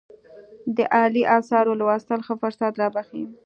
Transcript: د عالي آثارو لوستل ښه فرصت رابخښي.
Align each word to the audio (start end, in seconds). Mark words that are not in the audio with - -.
د 0.75 0.77
عالي 0.93 1.23
آثارو 1.37 1.77
لوستل 1.79 2.19
ښه 2.27 2.33
فرصت 2.41 2.73
رابخښي. 2.81 3.23